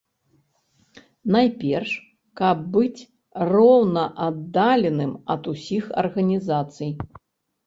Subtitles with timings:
[1.33, 1.91] Найперш,
[2.41, 3.05] каб быць
[3.51, 6.91] роўнааддаленымі ад усіх арганізацый.